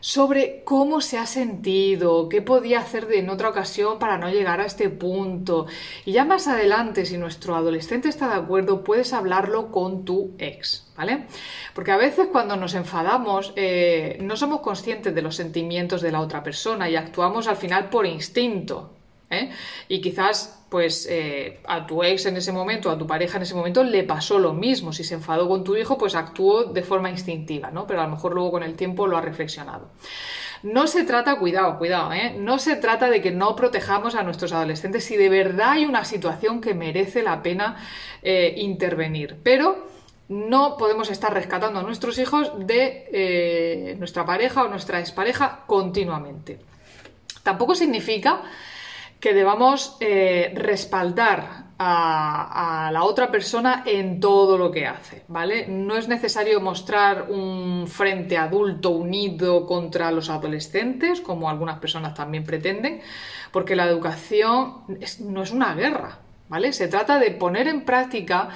sobre 0.00 0.62
cómo 0.64 1.00
se 1.00 1.18
ha 1.18 1.26
sentido, 1.26 2.28
qué 2.28 2.42
podía 2.42 2.80
hacer 2.80 3.08
en 3.12 3.30
otra 3.30 3.48
ocasión 3.48 3.98
para 3.98 4.18
no 4.18 4.28
llegar 4.30 4.60
a 4.60 4.66
este 4.66 4.88
punto. 4.90 5.66
Y 6.04 6.12
ya 6.12 6.24
más 6.24 6.48
adelante, 6.48 7.06
si 7.06 7.18
nuestro 7.18 7.56
adolescente 7.56 8.08
está 8.08 8.28
de 8.28 8.34
acuerdo, 8.34 8.84
puedes 8.84 9.12
hablarlo 9.12 9.70
con 9.70 10.04
tu 10.04 10.34
ex, 10.38 10.90
¿vale? 10.96 11.26
Porque 11.74 11.92
a 11.92 11.96
veces 11.96 12.28
cuando 12.30 12.56
nos 12.56 12.74
enfadamos 12.74 13.52
eh, 13.56 14.18
no 14.20 14.36
somos 14.36 14.60
conscientes 14.60 15.14
de 15.14 15.22
los 15.22 15.36
sentimientos 15.36 16.02
de 16.02 16.12
la 16.12 16.20
otra 16.20 16.42
persona 16.42 16.88
y 16.88 16.96
actuamos 16.96 17.48
al 17.48 17.56
final 17.56 17.88
por 17.88 18.06
instinto. 18.06 18.97
¿Eh? 19.30 19.50
Y 19.88 20.00
quizás 20.00 20.54
pues 20.68 21.06
eh, 21.10 21.60
a 21.66 21.86
tu 21.86 22.02
ex 22.02 22.26
en 22.26 22.36
ese 22.36 22.52
momento, 22.52 22.90
a 22.90 22.98
tu 22.98 23.06
pareja 23.06 23.36
en 23.38 23.42
ese 23.42 23.54
momento 23.54 23.82
le 23.84 24.04
pasó 24.04 24.38
lo 24.38 24.52
mismo. 24.52 24.92
Si 24.92 25.04
se 25.04 25.14
enfadó 25.14 25.48
con 25.48 25.64
tu 25.64 25.76
hijo, 25.76 25.96
pues 25.96 26.14
actuó 26.14 26.64
de 26.64 26.82
forma 26.82 27.10
instintiva, 27.10 27.70
¿no? 27.70 27.86
Pero 27.86 28.00
a 28.00 28.04
lo 28.04 28.10
mejor 28.10 28.34
luego 28.34 28.52
con 28.52 28.62
el 28.62 28.74
tiempo 28.74 29.06
lo 29.06 29.16
ha 29.16 29.22
reflexionado. 29.22 29.90
No 30.62 30.86
se 30.88 31.04
trata, 31.04 31.38
cuidado, 31.38 31.78
cuidado, 31.78 32.12
¿eh? 32.12 32.34
no 32.36 32.58
se 32.58 32.74
trata 32.74 33.08
de 33.10 33.22
que 33.22 33.30
no 33.30 33.54
protejamos 33.54 34.16
a 34.16 34.24
nuestros 34.24 34.52
adolescentes 34.52 35.04
si 35.04 35.16
de 35.16 35.28
verdad 35.28 35.70
hay 35.70 35.86
una 35.86 36.04
situación 36.04 36.60
que 36.60 36.74
merece 36.74 37.22
la 37.22 37.42
pena 37.42 37.76
intervenir. 38.22 39.36
Pero 39.44 39.86
no 40.28 40.76
podemos 40.76 41.10
estar 41.10 41.32
rescatando 41.32 41.78
a 41.78 41.82
nuestros 41.84 42.18
hijos 42.18 42.52
de 42.58 43.94
nuestra 44.00 44.24
pareja 44.26 44.64
o 44.64 44.68
nuestra 44.68 44.98
expareja 44.98 45.60
continuamente. 45.68 46.58
Tampoco 47.44 47.76
significa 47.76 48.42
que 49.20 49.34
debamos 49.34 49.96
eh, 50.00 50.52
respaldar 50.54 51.68
a, 51.78 52.90
la 52.92 53.04
otra 53.04 53.30
persona 53.30 53.84
en 53.86 54.18
todo 54.18 54.58
lo 54.58 54.70
que 54.70 54.86
hace, 54.86 55.22
¿vale? 55.28 55.66
No 55.68 55.96
es 55.96 56.08
necesario 56.08 56.60
mostrar 56.60 57.30
un 57.30 57.86
frente 57.86 58.36
adulto 58.36 58.90
unido 58.90 59.64
contra 59.66 60.10
los 60.10 60.28
adolescentes, 60.28 61.20
como 61.20 61.48
algunas 61.48 61.78
personas 61.78 62.14
también 62.14 62.44
pretenden, 62.44 63.00
porque 63.52 63.76
la 63.76 63.86
educación 63.86 64.78
no 65.20 65.42
es 65.42 65.50
una 65.52 65.74
guerra, 65.74 66.18
¿vale? 66.48 66.72
Se 66.72 66.88
trata 66.88 67.18
de 67.18 67.30
poner 67.30 67.68
en 67.68 67.84
práctica 67.84 68.48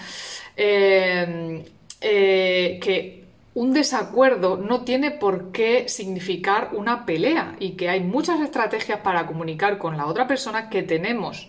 eh, 0.56 1.64
eh, 2.00 2.80
que 2.82 3.21
un 3.54 3.74
desacuerdo 3.74 4.56
no 4.56 4.84
tiene 4.84 5.10
por 5.10 5.52
qué 5.52 5.88
significar 5.88 6.70
una 6.72 7.04
pelea 7.04 7.56
y 7.58 7.72
que 7.72 7.88
hay 7.88 8.00
muchas 8.00 8.40
estrategias 8.40 9.00
para 9.00 9.26
comunicar 9.26 9.78
con 9.78 9.96
la 9.96 10.06
otra 10.06 10.26
persona 10.26 10.70
que 10.70 10.82
tenemos 10.82 11.48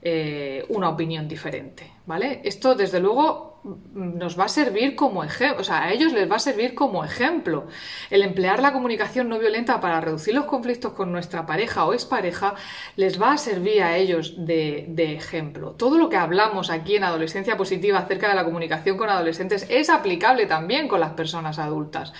eh, 0.00 0.64
una 0.68 0.90
opinión 0.90 1.26
diferente, 1.26 1.90
¿vale? 2.06 2.40
Esto 2.44 2.74
desde 2.74 3.00
luego 3.00 3.60
nos 3.92 4.38
va 4.38 4.44
a 4.44 4.48
servir 4.48 4.94
como 4.94 5.24
ejemplo, 5.24 5.60
o 5.60 5.64
sea, 5.64 5.82
a 5.82 5.92
ellos 5.92 6.12
les 6.12 6.30
va 6.30 6.36
a 6.36 6.38
servir 6.38 6.74
como 6.74 7.04
ejemplo. 7.04 7.66
El 8.08 8.22
emplear 8.22 8.62
la 8.62 8.72
comunicación 8.72 9.28
no 9.28 9.38
violenta 9.38 9.80
para 9.80 10.00
reducir 10.00 10.34
los 10.34 10.44
conflictos 10.44 10.92
con 10.92 11.10
nuestra 11.10 11.46
pareja 11.46 11.84
o 11.84 11.92
expareja 11.92 12.54
les 12.96 13.20
va 13.20 13.32
a 13.32 13.38
servir 13.38 13.82
a 13.82 13.96
ellos 13.96 14.34
de, 14.46 14.86
de 14.88 15.14
ejemplo. 15.14 15.72
Todo 15.72 15.98
lo 15.98 16.08
que 16.08 16.16
hablamos 16.16 16.70
aquí 16.70 16.96
en 16.96 17.04
Adolescencia 17.04 17.56
Positiva 17.56 17.98
acerca 17.98 18.28
de 18.28 18.36
la 18.36 18.44
comunicación 18.44 18.96
con 18.96 19.10
adolescentes 19.10 19.66
es 19.68 19.90
aplicable 19.90 20.46
también 20.46 20.86
con 20.86 21.00
las 21.00 21.14
personas 21.14 21.58
adultas. 21.58 22.12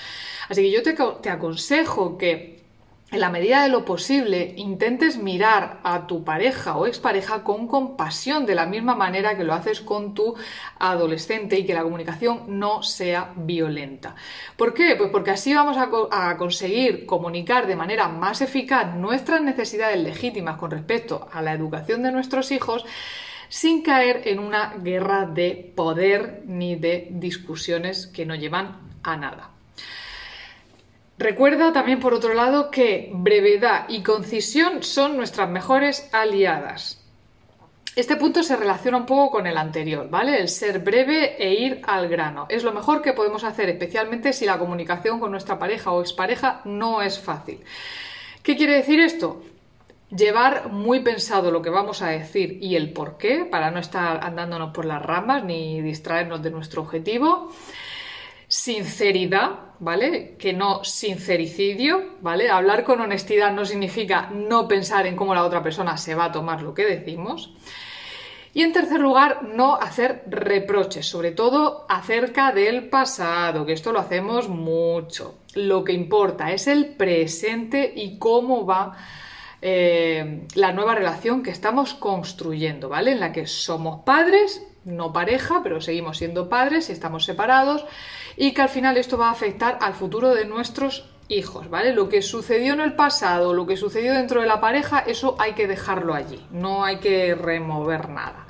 Así 0.49 0.63
que 0.63 0.71
yo 0.71 0.83
te, 0.83 0.97
te 1.23 1.31
aconsejo 1.31 2.19
que 2.19 2.58
en 3.11 3.21
la 3.21 3.31
medida 3.31 3.63
de 3.63 3.71
lo 3.71 3.87
posible, 3.87 4.53
intentes 4.57 5.17
mirar 5.17 5.81
a 5.83 6.07
tu 6.07 6.25
pareja 6.25 6.77
o 6.77 6.87
expareja 6.87 7.43
con 7.43 7.67
compasión, 7.67 8.45
de 8.45 8.55
la 8.55 8.67
misma 8.67 8.95
manera 8.95 9.37
que 9.37 9.45
lo 9.45 9.55
haces 9.55 9.81
con 9.81 10.13
tu 10.13 10.35
adolescente 10.79 11.59
y 11.59 11.65
que 11.65 11.73
la 11.73 11.85
comunicación 11.85 12.59
no 12.59 12.83
sea 12.83 13.33
violenta. 13.35 14.15
¿Por 14.57 14.75
qué? 14.75 14.95
Pues 14.97 15.09
porque 15.11 15.31
así 15.31 15.55
vamos 15.55 15.79
a, 15.79 16.37
conseguir 16.37 17.07
comunicar 17.07 17.67
de 17.67 17.77
manera 17.77 18.09
más 18.09 18.43
eficaz 18.43 18.95
nuestras 18.95 19.41
necesidades 19.41 19.99
legítimas 19.99 20.59
con 20.59 20.71
respecto 20.71 21.29
a 21.33 21.41
la 21.41 21.55
educación 21.55 22.03
de 22.03 22.13
nuestros 22.13 22.53
hijos 22.53 22.85
sin 23.49 23.83
caer 23.83 24.23
en 24.27 24.39
una 24.39 24.75
guerra 24.83 25.25
de 25.25 25.73
poder 25.75 26.43
ni 26.45 26.77
de 26.77 27.09
discusiones 27.11 28.07
que 28.07 28.27
no 28.27 28.35
llevan 28.35 28.81
a 29.03 29.17
nada. 29.17 29.58
Recuerda 31.19 31.73
también, 31.73 31.99
por 31.99 32.15
otro 32.15 32.33
lado, 32.33 32.71
que 32.71 33.11
brevedad 33.13 33.87
y 33.89 34.03
concisión 34.03 34.85
son 34.85 35.17
nuestras 35.17 35.51
mejores 35.51 36.09
aliadas. 36.13 37.05
Este 37.97 38.15
punto 38.15 38.45
se 38.45 38.55
relaciona 38.55 38.99
un 38.99 39.07
poco 39.07 39.33
con 39.33 39.49
el 39.49 39.57
anterior, 39.57 40.09
¿vale? 40.09 40.39
El 40.39 40.49
ser 40.49 40.79
breve 40.79 41.35
e 41.43 41.55
ir 41.55 41.83
al 41.89 42.09
grano. 42.09 42.47
Es 42.49 42.63
lo 42.63 42.73
mejor 42.73 43.03
que 43.03 43.15
podemos 43.15 43.43
hacer, 43.43 43.69
especialmente 43.69 44.33
si 44.33 44.47
la 44.47 44.61
comunicación 44.61 45.19
con 45.19 45.33
nuestra 45.33 45.59
pareja 45.59 45.91
o 45.91 46.01
expareja 46.01 46.61
no 46.65 47.03
es 47.03 47.19
fácil. 47.19 47.65
¿Qué 48.45 48.57
quiere 48.57 48.75
decir 48.75 49.01
esto? 49.01 49.43
Llevar 50.17 50.71
muy 50.71 51.01
pensado 51.01 51.51
lo 51.51 51.63
que 51.63 51.71
vamos 51.71 52.01
a 52.01 52.11
decir 52.11 52.59
y 52.63 52.77
el 52.77 52.93
por 52.93 53.19
qué, 53.19 53.45
para 53.45 53.73
no 53.73 53.81
estar 53.81 54.23
andándonos 54.23 54.73
por 54.73 54.85
las 54.85 55.03
ramas 55.03 55.43
ni 55.43 55.83
distraernos 55.83 56.41
de 56.45 56.53
nuestro 56.53 56.83
objetivo 56.83 57.51
sinceridad, 58.59 59.51
¿vale? 59.79 60.35
Que 60.37 60.53
no 60.53 60.83
sincericidio, 60.83 62.17
¿vale? 62.23 62.51
Hablar 62.51 62.83
con 62.83 63.01
honestidad 63.01 63.53
no 63.53 63.65
significa 63.65 64.31
no 64.35 64.67
pensar 64.67 65.07
en 65.07 65.15
cómo 65.15 65.33
la 65.33 65.45
otra 65.45 65.63
persona 65.63 65.97
se 65.97 66.17
va 66.17 66.25
a 66.25 66.33
tomar 66.33 66.63
lo 66.63 66.75
que 66.75 66.85
decimos. 66.85 67.55
Y 68.53 68.63
en 68.63 68.73
tercer 68.73 68.99
lugar, 68.99 69.45
no 69.45 69.77
hacer 69.77 70.25
reproches, 70.27 71.07
sobre 71.07 71.31
todo 71.31 71.87
acerca 71.89 72.51
del 72.51 72.89
pasado, 72.89 73.65
que 73.65 73.75
esto 73.75 73.93
lo 73.93 74.01
hacemos 74.01 74.49
mucho. 74.49 75.39
Lo 75.55 75.85
que 75.85 75.93
importa 75.93 76.51
es 76.51 76.67
el 76.67 76.97
presente 76.97 77.93
y 77.95 78.19
cómo 78.19 78.67
va 78.67 78.97
eh, 79.63 80.49
la 80.57 80.73
nueva 80.73 80.97
relación 80.97 81.45
que 81.45 81.53
estamos 81.53 81.95
construyendo, 81.95 82.89
¿vale? 82.89 83.13
En 83.13 83.21
la 83.21 83.31
que 83.31 83.47
somos 83.47 84.03
padres, 84.05 84.67
no 84.85 85.13
pareja, 85.13 85.61
pero 85.63 85.81
seguimos 85.81 86.19
siendo 86.19 86.49
padres 86.49 86.89
y 86.89 86.93
estamos 86.93 87.25
separados 87.25 87.85
y 88.37 88.53
que 88.53 88.63
al 88.63 88.69
final 88.69 88.97
esto 88.97 89.19
va 89.19 89.29
a 89.29 89.33
afectar 89.33 89.79
al 89.81 89.95
futuro 89.95 90.35
de 90.35 90.45
nuestros 90.45 91.05
hijos, 91.29 91.69
¿vale? 91.69 91.93
Lo 91.93 92.09
que 92.09 92.23
sucedió 92.23 92.73
en 92.73 92.81
el 92.81 92.95
pasado, 92.95 93.53
lo 93.53 93.67
que 93.67 93.77
sucedió 93.77 94.15
dentro 94.15 94.41
de 94.41 94.47
la 94.47 94.61
pareja, 94.61 95.01
eso 95.01 95.37
hay 95.39 95.53
que 95.53 95.67
dejarlo 95.67 96.15
allí, 96.15 96.45
no 96.51 96.85
hay 96.85 96.99
que 96.99 97.35
remover 97.35 98.09
nada. 98.09 98.47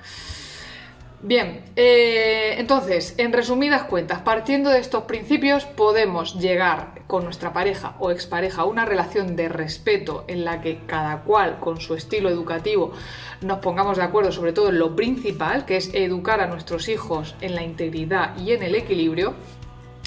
Bien, 1.20 1.64
eh, 1.74 2.54
entonces, 2.58 3.14
en 3.18 3.32
resumidas 3.32 3.82
cuentas, 3.82 4.20
partiendo 4.20 4.70
de 4.70 4.78
estos 4.78 5.02
principios, 5.02 5.64
podemos 5.64 6.38
llegar 6.38 7.02
con 7.08 7.24
nuestra 7.24 7.52
pareja 7.52 7.96
o 7.98 8.12
expareja 8.12 8.62
a 8.62 8.66
una 8.66 8.84
relación 8.84 9.34
de 9.34 9.48
respeto 9.48 10.24
en 10.28 10.44
la 10.44 10.60
que 10.60 10.78
cada 10.86 11.22
cual, 11.22 11.58
con 11.58 11.80
su 11.80 11.96
estilo 11.96 12.28
educativo, 12.28 12.92
nos 13.40 13.58
pongamos 13.58 13.96
de 13.96 14.04
acuerdo 14.04 14.30
sobre 14.30 14.52
todo 14.52 14.68
en 14.68 14.78
lo 14.78 14.94
principal, 14.94 15.64
que 15.64 15.78
es 15.78 15.92
educar 15.92 16.40
a 16.40 16.46
nuestros 16.46 16.88
hijos 16.88 17.34
en 17.40 17.56
la 17.56 17.64
integridad 17.64 18.36
y 18.38 18.52
en 18.52 18.62
el 18.62 18.76
equilibrio. 18.76 19.34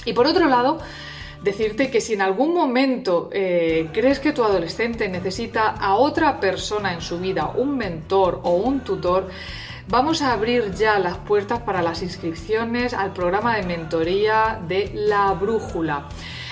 Y 0.06 0.14
por 0.14 0.28
otro 0.28 0.48
lado, 0.48 0.80
decirte 1.44 1.92
que 1.92 2.00
si 2.00 2.14
en 2.14 2.22
algún 2.22 2.54
momento 2.54 3.30
eh, 3.34 3.90
crees 3.92 4.22
que 4.22 4.32
tu 4.32 4.46
adolescente 4.46 5.10
necesita 5.10 5.72
a 5.72 5.96
otra 5.96 6.40
persona 6.40 6.94
en 6.94 7.02
su 7.02 7.20
vida, 7.20 7.52
un 7.54 7.76
mentor 7.76 8.40
o 8.44 8.52
un 8.52 8.80
tutor, 8.80 9.28
Vamos 9.92 10.22
a 10.22 10.32
abrir 10.32 10.74
ya 10.74 11.00
las 11.00 11.18
puertas 11.18 11.60
para 11.64 11.82
las 11.82 12.02
inscripciones 12.02 12.94
al 12.94 13.12
programa 13.12 13.58
de 13.58 13.64
mentoría 13.64 14.58
de 14.66 14.90
La 14.94 15.34
Brújula. 15.34 16.08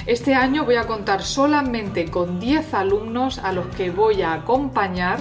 Este 0.05 0.35
año 0.35 0.65
voy 0.65 0.75
a 0.75 0.87
contar 0.87 1.23
solamente 1.23 2.11
con 2.11 2.41
10 2.41 2.73
alumnos 2.73 3.39
a 3.39 3.53
los 3.53 3.67
que 3.67 3.91
voy 3.91 4.23
a 4.23 4.33
acompañar 4.33 5.19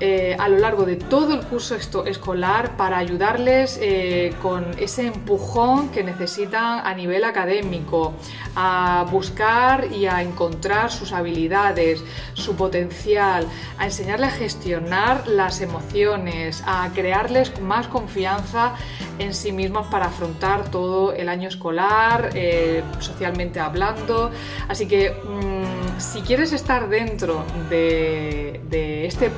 eh, 0.00 0.36
a 0.38 0.48
lo 0.48 0.58
largo 0.58 0.84
de 0.84 0.96
todo 0.96 1.32
el 1.32 1.40
curso 1.46 1.74
escolar 2.04 2.76
para 2.76 2.98
ayudarles 2.98 3.78
eh, 3.80 4.34
con 4.42 4.66
ese 4.78 5.06
empujón 5.06 5.88
que 5.88 6.04
necesitan 6.04 6.86
a 6.86 6.94
nivel 6.94 7.24
académico, 7.24 8.14
a 8.54 9.06
buscar 9.10 9.90
y 9.90 10.06
a 10.06 10.22
encontrar 10.22 10.90
sus 10.90 11.12
habilidades, 11.12 12.04
su 12.34 12.56
potencial, 12.56 13.46
a 13.78 13.86
enseñarles 13.86 14.34
a 14.34 14.36
gestionar 14.36 15.28
las 15.28 15.60
emociones, 15.60 16.62
a 16.66 16.90
crearles 16.94 17.58
más 17.60 17.86
confianza 17.88 18.74
en 19.18 19.34
sí 19.34 19.52
mismos 19.52 19.86
para 19.86 20.06
afrontar 20.06 20.70
todo 20.70 21.12
el 21.12 21.28
año 21.28 21.48
escolar, 21.48 22.30
eh, 22.34 22.82
socialmente 22.98 23.60
hablando. 23.60 24.30
Así 24.68 24.86
que 24.86 25.10
mm, 25.10 26.00
si 26.00 26.20
quieres 26.22 26.52
estar 26.52 26.88
dentro 26.88 27.44
de, 27.70 29.06
este 29.06 29.30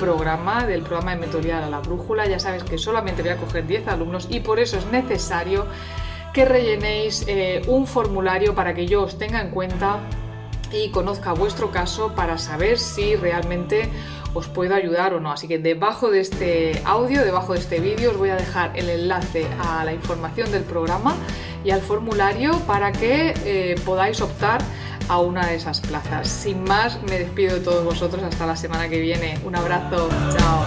del 0.57 0.81
programa 0.81 1.11
de 1.11 1.17
mentoría 1.17 1.63
a 1.63 1.69
la 1.69 1.79
brújula, 1.79 2.27
ya 2.27 2.39
sabes 2.39 2.63
que 2.63 2.77
solamente 2.77 3.21
voy 3.21 3.31
a 3.31 3.37
coger 3.37 3.67
10 3.67 3.87
alumnos 3.87 4.27
y 4.29 4.39
por 4.39 4.59
eso 4.59 4.77
es 4.77 4.85
necesario 4.87 5.67
que 6.33 6.45
rellenéis 6.45 7.23
eh, 7.27 7.61
un 7.67 7.85
formulario 7.85 8.55
para 8.55 8.73
que 8.73 8.87
yo 8.87 9.03
os 9.03 9.17
tenga 9.17 9.41
en 9.41 9.51
cuenta 9.51 9.99
y 10.71 10.89
conozca 10.89 11.33
vuestro 11.33 11.71
caso 11.71 12.13
para 12.15 12.37
saber 12.37 12.77
si 12.77 13.15
realmente 13.15 13.89
os 14.33 14.47
puedo 14.47 14.75
ayudar 14.75 15.13
o 15.13 15.19
no. 15.19 15.31
Así 15.31 15.47
que 15.47 15.59
debajo 15.59 16.11
de 16.11 16.21
este 16.21 16.81
audio, 16.85 17.23
debajo 17.23 17.53
de 17.53 17.59
este 17.59 17.79
vídeo, 17.79 18.11
os 18.11 18.17
voy 18.17 18.29
a 18.29 18.35
dejar 18.35 18.77
el 18.77 18.89
enlace 18.89 19.47
a 19.63 19.83
la 19.85 19.93
información 19.93 20.51
del 20.51 20.63
programa 20.63 21.15
y 21.63 21.71
al 21.71 21.81
formulario 21.81 22.57
para 22.67 22.91
que 22.91 23.33
eh, 23.45 23.75
podáis 23.85 24.21
optar 24.21 24.61
a 25.09 25.19
una 25.19 25.47
de 25.47 25.55
esas 25.55 25.81
plazas. 25.81 26.27
Sin 26.27 26.63
más, 26.63 26.99
me 27.09 27.19
despido 27.19 27.55
de 27.55 27.61
todos 27.61 27.83
vosotros 27.83 28.23
hasta 28.23 28.45
la 28.45 28.55
semana 28.55 28.87
que 28.87 29.01
viene. 29.01 29.37
Un 29.43 29.55
abrazo, 29.55 30.07
chao. 30.37 30.65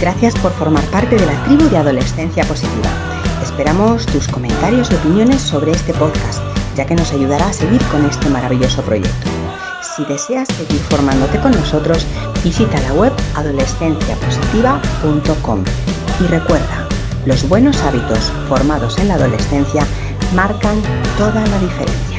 Gracias 0.00 0.34
por 0.36 0.52
formar 0.52 0.84
parte 0.84 1.16
de 1.16 1.26
la 1.26 1.42
tribu 1.44 1.68
de 1.68 1.78
Adolescencia 1.78 2.44
Positiva. 2.44 2.90
Esperamos 3.42 4.06
tus 4.06 4.28
comentarios 4.28 4.88
y 4.90 4.94
opiniones 4.94 5.40
sobre 5.40 5.72
este 5.72 5.92
podcast, 5.94 6.40
ya 6.76 6.86
que 6.86 6.94
nos 6.94 7.12
ayudará 7.12 7.48
a 7.48 7.52
seguir 7.52 7.82
con 7.86 8.06
este 8.06 8.28
maravilloso 8.28 8.82
proyecto. 8.82 9.28
Si 9.96 10.04
deseas 10.04 10.46
seguir 10.48 10.80
formándote 10.82 11.40
con 11.40 11.50
nosotros, 11.52 12.06
visita 12.44 12.78
la 12.80 12.92
web 12.94 13.12
adolescenciapositiva.com 13.34 15.64
y 16.20 16.24
recuerda, 16.24 16.86
los 17.26 17.46
buenos 17.48 17.80
hábitos 17.82 18.32
formados 18.48 18.98
en 18.98 19.08
la 19.08 19.14
adolescencia 19.14 19.86
marcan 20.34 20.80
toda 21.18 21.46
la 21.46 21.58
diferencia. 21.58 22.09